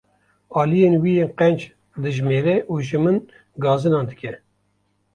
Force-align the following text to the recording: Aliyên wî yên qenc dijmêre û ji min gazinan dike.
Aliyên 0.61 0.95
wî 1.03 1.11
yên 1.19 1.31
qenc 1.39 1.59
dijmêre 2.03 2.55
û 2.71 2.73
ji 2.87 2.99
min 3.03 3.17
gazinan 3.63 4.05
dike. 4.11 4.33